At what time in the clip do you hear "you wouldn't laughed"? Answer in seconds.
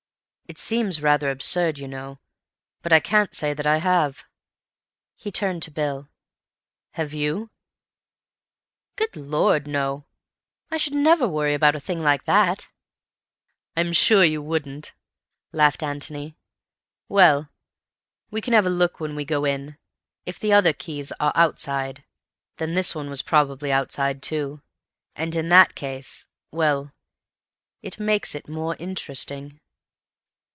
14.25-15.81